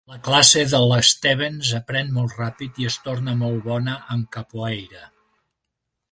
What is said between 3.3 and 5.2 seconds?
molt bona en Capoeira.